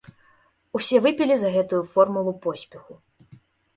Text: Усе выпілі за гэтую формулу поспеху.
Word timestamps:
Усе 0.79 1.01
выпілі 1.07 1.35
за 1.41 1.49
гэтую 1.57 1.83
формулу 1.93 2.31
поспеху. 2.47 2.93